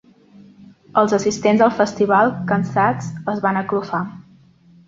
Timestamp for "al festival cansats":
1.67-3.13